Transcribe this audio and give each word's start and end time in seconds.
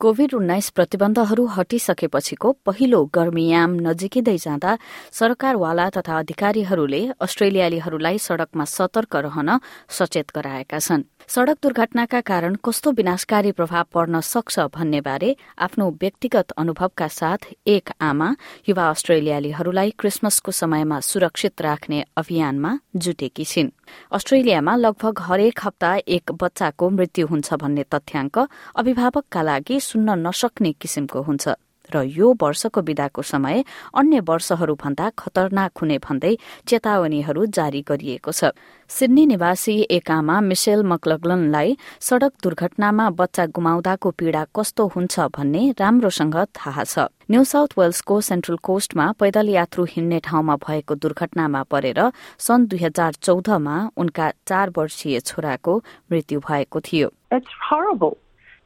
Covid 0.00 0.34
उन्नाइस 0.34 0.68
प्रतिबन्धहरू 0.70 1.44
हटिसकेपछिको 1.46 2.52
पहिलो 2.64 3.00
गर्मीयाम 3.14 3.72
नजिकिँदै 3.86 4.36
जाँदा 4.36 4.76
सरकारवाला 5.12 5.88
तथा 5.96 6.18
अधिकारीहरूले 6.18 7.00
अस्ट्रेलियालीहरूलाई 7.20 8.18
सड़कमा 8.18 8.64
सतर्क 8.64 9.16
रहन 9.16 9.58
सचेत 9.92 10.32
गराएका 10.34 10.78
छन्। 10.78 11.04
सड़क 11.28 11.56
दुर्घटनाका 11.62 12.20
कारण 12.20 12.56
कस्तो 12.64 12.90
विनाशकारी 12.92 13.52
प्रभाव 13.52 13.84
पर्न 13.92 14.20
सक्छ 14.24 14.58
भन्ने 14.72 15.00
बारे 15.00 15.36
आफ्नो 15.58 15.90
व्यक्तिगत 16.00 16.56
अनुभवका 16.56 17.08
साथ 17.10 17.52
एक 17.66 17.90
आमा 18.00 18.28
युवा 18.68 18.88
अस्ट्रेलियालीहरूलाई 18.88 19.90
क्रिसमसको 19.98 20.52
समयमा 20.52 21.00
सुरक्षित 21.00 21.62
राख्ने 21.62 22.04
अभियानमा 22.16 22.72
जुटेकी 22.96 23.44
छिन्। 23.44 23.70
अस्ट्रेलियामा 24.12 24.76
लगभग 24.76 25.20
हरेक 25.20 25.60
हप्ता 25.64 25.94
एक 26.08 26.32
बच्चाको 26.32 26.90
मृत्यु 26.90 27.26
हुन्छ 27.26 27.54
भन्ने 27.54 27.84
तथ्याङ्क 27.92 28.38
अभिभावकका 28.76 29.42
लागि 29.42 29.80
सुन्न 29.90 30.18
नसक्ने 30.26 30.72
किसिमको 30.72 31.22
हुन्छ। 31.22 31.48
र 31.90 32.02
यो 32.06 32.26
वर्षको 32.38 32.80
विदाको 32.86 33.22
समय 33.22 33.64
अन्य 33.98 34.20
वर्षहरूभन्दा 34.22 35.06
खतरनाक 35.18 35.78
हुने 35.78 35.98
भन्दै 35.98 36.36
चेतावनीहरू 36.62 37.46
जारी 37.50 37.82
गरिएको 37.82 38.30
छ। 38.30 38.54
सिडनी 38.90 39.24
निवासी 39.26 39.74
एक 39.90 40.10
आमा 40.10 40.36
मिसेल 40.40 40.86
मक्लगलनलाई 40.86 41.76
सड़क 41.98 42.32
दुर्घटनामा 42.42 43.06
बच्चा 43.10 43.46
गुमाउँदाको 43.50 44.10
पीड़ा 44.10 44.44
कस्तो 44.54 44.86
हुन्छ 44.86 45.34
भन्ने 45.34 45.62
राम्रोसँग 45.82 46.36
थाहा 46.54 46.84
छ। 46.84 47.10
न्यू 47.26 47.42
साउथ 47.42 47.74
वेल्सको 47.74 48.20
सेन्ट्रल 48.22 48.62
कोस्टमा 48.62 49.10
पैदल 49.18 49.48
यात्रु 49.50 49.84
हिँड्ने 49.90 50.18
ठाउँमा 50.22 50.56
भएको 50.62 50.94
दुर्घटनामा 50.94 51.62
परेर 51.66 52.00
सन् 52.38 52.70
दुई 52.70 52.78
हजार 52.86 53.18
चौधमा 53.18 53.76
उनका 53.98 54.30
चार 54.46 54.70
वर्षीय 54.78 55.20
छोराको 55.26 55.82
मृत्यु 56.12 56.38
भएको 56.38 56.78
थियो। 56.86 57.08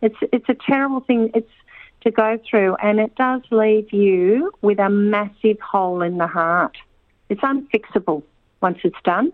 It's. 0.05 0.17
It's 0.33 0.49
a 0.49 0.55
terrible 0.55 1.01
thing. 1.01 1.31
It's 1.35 1.51
to 2.03 2.11
go 2.11 2.39
through, 2.49 2.77
and 2.77 3.01
it 3.01 3.15
does 3.17 3.41
leave 3.51 3.93
you 3.93 4.53
with 4.61 4.79
a 4.79 4.91
massive 4.91 5.59
hole 5.61 6.03
in 6.03 6.19
the 6.19 6.27
heart. 6.27 6.77
It's 7.31 7.41
unfixable 7.41 8.23
once 8.61 8.79
it's 8.85 9.03
done. 9.05 9.33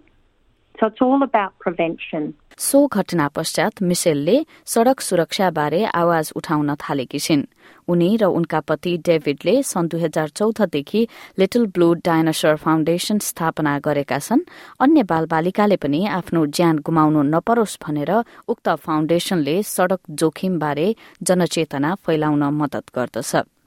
So 0.78 0.86
it's 0.86 1.00
all 1.00 1.22
about 1.22 1.58
prevention. 1.58 2.34
सो 2.58 2.86
घटना 2.86 3.28
पश्चात 3.28 3.82
मिसेलले 3.82 4.36
सड़क 4.66 5.00
सुरक्षाबारे 5.00 5.84
आवाज 5.84 6.32
उठाउन 6.36 6.74
थालेकी 6.74 7.18
छिन्। 7.18 7.44
उनी 7.88 8.16
र 8.16 8.24
उनका 8.24 8.60
पति 8.60 8.96
डेभिडले 9.06 9.62
सन् 9.62 9.88
दुई 9.88 10.00
हजार 10.00 10.28
चौधदेखि 10.28 11.06
लिटल 11.38 11.66
ब्लू 11.74 11.92
डायनासोर 12.06 12.56
फाउन्डेशन 12.56 13.18
स्थापना 13.18 13.78
गरेका 13.78 14.18
छन्। 14.18 14.46
अन्य 14.80 15.02
बालबालिकाले 15.02 15.76
पनि 15.76 16.00
आफ्नो 16.08 16.46
ज्यान 16.46 16.78
गुमाउनु 16.78 17.22
नपरोस् 17.34 17.78
भनेर 17.82 18.12
उक्त 18.48 18.68
फाउन्डेशनले 18.68 19.62
सड़क 19.62 20.00
जोखिमबारे 20.10 20.94
जनचेतना 21.22 21.94
फैलाउन 21.94 22.44
मदत 22.60 22.84
गर्दछ। 22.94 23.59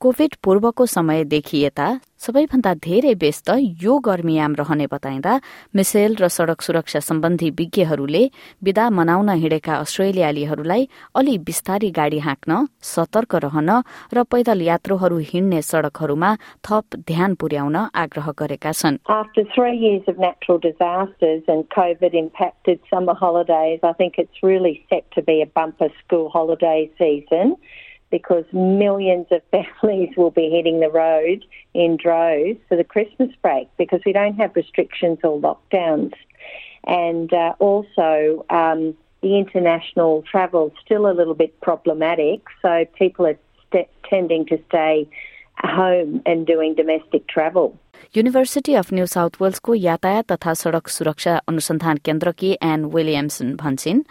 कोविड 0.00 0.34
पूर्वको 0.44 0.86
समयदेखि 0.86 1.64
यता 1.64 2.00
सबैभन्दा 2.18 2.74
धेरै 2.74 3.14
व्यस्त 3.14 3.48
यो 3.82 3.98
गर्मीयाम 3.98 4.54
रहने 4.54 4.86
बताइँदा 4.86 5.40
मिसेल 5.76 6.16
र 6.20 6.28
सड़क 6.28 6.60
सुरक्षा 6.60 7.00
सम्बन्धी 7.00 7.50
विज्ञहरूले 7.50 8.22
विदा 8.64 8.90
मनाउन 8.90 9.28
हिँडेका 9.28 9.74
अस्ट्रेलियालीहरूलाई 9.74 10.88
अलि 11.14 11.38
बिस्तारी 11.38 11.90
गाड़ी 11.90 12.18
हाँक्न 12.18 12.66
सतर्क 12.82 13.34
रहन 13.34 13.70
र 14.14 14.22
पैदल 14.22 14.62
यात्रुहरू 14.62 15.18
हिँड्ने 15.30 15.62
सड़कहरूमा 15.62 16.30
थप 16.66 16.96
ध्यान 17.06 17.34
पुर्याउन 17.34 17.76
आग्रह 17.94 18.32
गरेका 18.38 18.72
छन्। 18.72 18.98
Because 28.10 28.44
millions 28.52 29.26
of 29.30 29.42
families 29.50 30.10
will 30.16 30.30
be 30.30 30.50
hitting 30.50 30.80
the 30.80 30.90
road 30.90 31.44
in 31.74 31.96
droves 31.96 32.58
for 32.68 32.76
the 32.76 32.84
Christmas 32.84 33.30
break 33.42 33.68
because 33.76 34.00
we 34.04 34.12
don't 34.12 34.34
have 34.34 34.54
restrictions 34.56 35.18
or 35.22 35.38
lockdowns. 35.38 36.14
And 36.84 37.32
uh, 37.32 37.54
also, 37.58 38.44
um, 38.50 38.96
the 39.20 39.36
international 39.36 40.22
travel 40.22 40.68
is 40.68 40.72
still 40.84 41.10
a 41.10 41.12
little 41.12 41.34
bit 41.34 41.60
problematic, 41.60 42.40
so 42.62 42.86
people 42.96 43.26
are 43.26 43.38
st- 43.66 43.88
tending 44.08 44.46
to 44.46 44.58
stay 44.68 45.08
home 45.58 46.22
and 46.24 46.46
doing 46.46 46.74
domestic 46.74 47.26
travel. 47.26 47.76
University 48.15 48.73
of 48.79 48.91
New 48.93 49.05
South 49.11 49.41
वेल्सको 49.41 49.73
यातायात 49.73 50.31
तथा 50.31 50.53
सड़क 50.61 50.87
सुरक्षा 50.95 51.35
अनुसन्धान 51.49 51.97
केन्द्रकी 52.05 52.51
an 52.71 52.85
Williamson 52.95 53.55
भन्छन् 53.61 54.01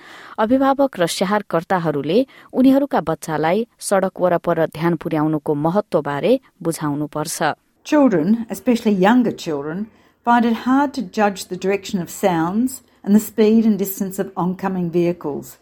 अभिभावक 0.44 0.98
र 1.00 1.06
स्याहारकर्ताहरूले 1.16 2.18
उनीहरूका 2.62 3.00
बच्चालाई 3.10 3.66
सड़क 3.88 4.20
वरपर 4.24 4.64
ध्यान 4.78 4.96
पुर्याउनुको 5.04 5.54
महत्वबारे 5.66 6.38
बुझाउनुपर्छ 6.68 7.52
Children, 7.84 8.46
especially 8.54 8.94
younger 9.04 9.32
children, 9.44 9.86
find 10.26 10.44
it 10.44 10.58
hard 10.66 10.92
to 10.94 11.02
judge 11.02 11.46
the 11.46 11.56
direction 11.56 12.00
of 12.00 12.10
sounds 12.10 12.82
and 13.04 13.14
the 13.14 13.20
speed 13.20 13.66
and 13.66 13.78
distance 13.78 14.18
of 14.18 14.30
oncoming 14.36 14.88
vehicles. 14.90 15.58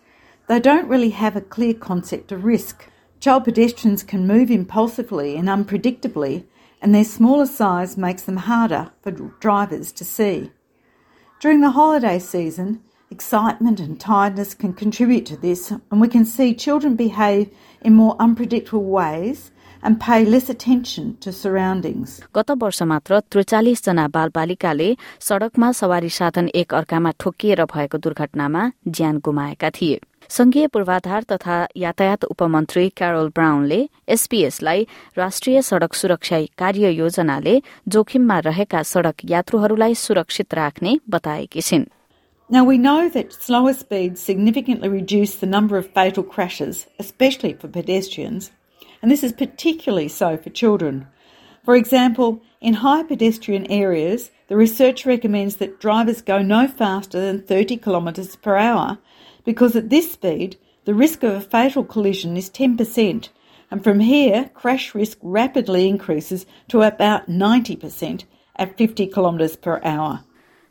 They 0.48 0.60
don't 0.60 0.88
really 0.88 1.10
have 1.10 1.36
a 1.36 1.40
clear 1.40 1.74
concept 1.74 2.32
of 2.32 2.44
risk. 2.44 2.88
Child 3.22 3.44
pedestrians 3.44 4.02
can 4.02 4.26
move 4.26 4.50
impulsively 4.50 5.36
and 5.36 5.48
unpredictably, 5.48 6.44
and 6.85 6.93
their 6.93 7.03
smaller 7.03 7.47
size 7.47 7.97
makes 7.97 8.21
them 8.21 8.37
harder 8.37 8.91
for 9.01 9.09
drivers 9.09 9.91
to 9.91 10.05
see. 10.05 10.51
During 11.39 11.61
the 11.61 11.71
holiday 11.71 12.19
season, 12.19 12.83
excitement 13.09 13.79
and 13.79 13.99
tiredness 13.99 14.53
can 14.53 14.71
contribute 14.71 15.25
to 15.25 15.35
this, 15.35 15.71
and 15.71 15.99
we 15.99 16.07
can 16.07 16.25
see 16.25 16.53
children 16.53 16.95
behave 16.95 17.49
in 17.81 17.95
more 17.95 18.15
unpredictable 18.19 18.83
ways 18.83 19.49
and 19.82 20.00
pay 20.00 20.24
less 20.24 20.48
attention 20.50 21.16
to 21.20 21.32
surroundings. 21.32 22.20
गत 22.36 22.50
वर्ष 22.62 22.82
मात्र 22.82 23.20
त्रिचालिस 23.30 23.84
जना 23.84 24.06
बालबालिकाले 24.16 24.88
सड़कमा 25.28 25.72
सवारी 25.80 26.10
साधन 26.18 26.48
एक 26.62 26.74
अर्कामा 26.74 27.10
ठोकिएर 27.20 27.64
भएको 27.74 27.98
दुर्घटनामा 27.98 28.70
ज्यान 28.88 29.18
गुमाएका 29.24 29.70
थिए 29.80 30.00
संघीय 30.30 30.66
पूर्वाधार 30.72 31.22
तथा 31.32 31.56
यातायात 31.76 32.24
उपमन्त्री 32.24 32.88
क्यारोल 32.96 33.28
ब्राउनले 33.34 33.80
एसपीएसलाई 34.16 34.86
राष्ट्रिय 35.18 35.62
सड़क 35.70 35.94
सुरक्षा 35.94 36.40
कार्य 36.58 36.90
योजनाले 36.90 37.60
जोखिममा 37.94 38.38
रहेका 38.48 38.82
सड़क 38.92 39.24
यात्रुहरूलाई 39.30 39.94
सुरक्षित 40.04 40.54
राख्ने 40.54 40.98
बताएकी 41.10 41.60
छिन् 41.70 41.88
Now, 42.50 42.64
we 42.64 42.78
know 42.78 43.08
that 43.08 43.32
slower 43.32 43.72
speeds 43.72 44.20
significantly 44.20 44.88
reduce 44.88 45.36
the 45.36 45.46
number 45.46 45.76
of 45.78 45.90
fatal 45.98 46.24
crashes, 46.24 46.88
especially 46.98 47.52
for 47.52 47.68
pedestrians, 47.68 48.50
and 49.05 49.11
this 49.11 49.23
is 49.23 49.33
particularly 49.33 50.07
so 50.07 50.35
for 50.35 50.49
children. 50.49 51.05
For 51.63 51.75
example, 51.75 52.41
in 52.59 52.73
high 52.73 53.03
pedestrian 53.03 53.67
areas, 53.67 54.31
the 54.47 54.57
research 54.57 55.05
recommends 55.05 55.57
that 55.57 55.79
drivers 55.79 56.23
go 56.23 56.41
no 56.41 56.67
faster 56.67 57.21
than 57.21 57.43
30 57.43 57.77
kilometres 57.77 58.35
per 58.35 58.55
hour 58.57 58.97
because 59.43 59.75
at 59.75 59.91
this 59.91 60.11
speed, 60.11 60.57
the 60.85 60.95
risk 60.95 61.21
of 61.21 61.33
a 61.33 61.39
fatal 61.39 61.83
collision 61.83 62.35
is 62.35 62.49
10%, 62.49 63.29
and 63.69 63.83
from 63.83 63.99
here, 63.99 64.49
crash 64.55 64.95
risk 64.95 65.19
rapidly 65.21 65.87
increases 65.87 66.47
to 66.69 66.81
about 66.81 67.29
90% 67.29 68.23
at 68.55 68.75
50 68.75 69.05
kilometres 69.05 69.55
per 69.55 69.79
hour. 69.83 70.23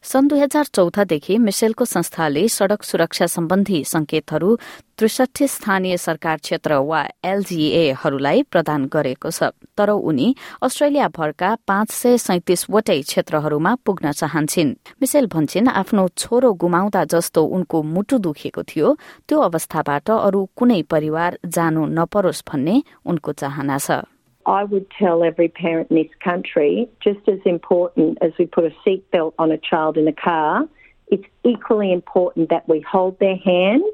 सन् 0.04 0.28
दुई 0.28 0.40
हजार 0.40 0.64
चौधदेखि 0.68 1.36
मिसेलको 1.38 1.84
संस्थाले 1.84 2.48
सड़क 2.48 2.82
सुरक्षा 2.82 3.26
सम्बन्धी 3.26 3.82
संकेतहरू 3.84 4.56
त्रिसठी 4.98 5.46
स्थानीय 5.48 5.96
सरकार 5.96 6.36
क्षेत्र 6.38 6.74
वा 6.84 7.00
एलजीएहरूलाई 7.24 8.42
प्रदान 8.52 8.84
गरेको 8.86 9.30
छ। 9.30 9.50
तर 9.72 9.90
उनी 9.90 10.28
अस्ट्रेलिया 10.62 11.08
भरका 11.08 11.50
पाँच 11.66 11.90
सय 11.90 12.18
सैतिसवटै 12.18 13.00
क्षेत्रहरूमा 13.02 13.74
पुग्न 13.80 14.12
चाहन्छन्। 14.12 14.76
मिसेल 15.00 15.26
भन्छन् 15.26 15.72
आफ्नो 15.72 16.08
छोरो 16.20 16.52
गुमाउँदा 16.52 17.04
जस्तो 17.08 17.44
उनको 17.56 17.82
मुटु 17.82 18.18
दुखेको 18.20 18.62
थियो 18.62 18.96
त्यो 19.28 19.40
अवस्थाबाट 19.40 20.10
अरू 20.10 20.48
कुनै 20.56 20.82
परिवार 20.84 21.38
जानु 21.48 21.86
नपरोस् 21.96 22.44
भन्ने 22.44 22.82
उनको 23.08 23.32
चाहना 23.32 23.78
छ। 23.78 24.04
I 24.46 24.64
would 24.64 24.90
tell 24.90 25.24
every 25.24 25.48
parent 25.48 25.90
in 25.90 25.96
this 25.96 26.12
country, 26.20 26.88
just 27.00 27.26
as 27.28 27.40
important 27.44 28.18
as 28.20 28.32
we 28.38 28.46
put 28.46 28.64
a 28.64 28.74
seatbelt 28.86 29.34
on 29.38 29.50
a 29.50 29.58
child 29.58 29.96
in 29.96 30.06
a 30.06 30.12
car, 30.12 30.68
it's 31.08 31.24
equally 31.44 31.92
important 31.92 32.50
that 32.50 32.68
we 32.68 32.80
hold 32.80 33.18
their 33.18 33.36
hand, 33.36 33.84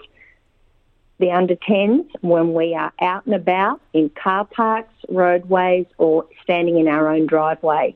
the 1.18 1.30
under 1.30 1.54
10s, 1.54 2.06
when 2.20 2.54
we 2.54 2.74
are 2.74 2.92
out 3.00 3.26
and 3.26 3.34
about 3.34 3.80
in 3.92 4.10
car 4.10 4.44
parks, 4.44 4.94
roadways, 5.08 5.86
or 5.98 6.26
standing 6.42 6.78
in 6.78 6.88
our 6.88 7.08
own 7.08 7.26
driveway. 7.26 7.94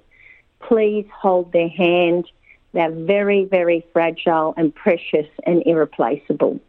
Please 0.60 1.06
hold 1.12 1.52
their 1.52 1.68
hand. 1.68 2.26
They're 2.72 2.90
very, 2.90 3.44
very 3.44 3.86
fragile 3.92 4.54
and 4.56 4.74
precious 4.74 5.26
and 5.44 5.62
irreplaceable. 5.64 6.60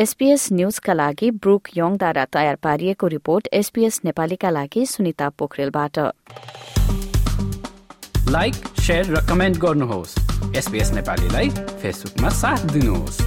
SBS 0.00 0.52
न्यूजका 0.52 0.92
लागि 0.92 1.30
book 1.30 1.68
यङद्वारा 1.76 2.24
तयार 2.24 2.54
पारिएको 2.56 3.06
report 3.06 3.48
SBS 3.52 4.00
नेपालीका 4.04 4.50
लागि 4.50 4.86
सुनिता 4.86 5.28
पोखरेलबाट। 5.28 5.98
Like 8.28 8.54
र 8.90 9.20
comment 9.28 9.58
गर्नुहोस्। 9.58 10.16
SBS 10.56 10.92
नेपालीलाई 10.92 11.48
फेसबुकमा 11.50 12.28
साथ 12.28 12.64
दिनुहोस्। 12.72 13.20